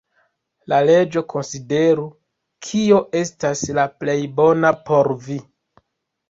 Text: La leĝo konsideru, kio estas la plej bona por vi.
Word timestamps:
La 0.71 0.77
leĝo 0.85 1.21
konsideru, 1.33 2.05
kio 2.69 3.03
estas 3.21 3.63
la 3.81 3.85
plej 4.01 4.17
bona 4.41 4.73
por 4.91 5.13
vi. 5.29 5.39